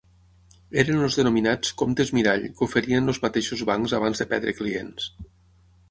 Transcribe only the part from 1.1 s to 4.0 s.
denominats “comptes mirall” que oferien els mateixos bancs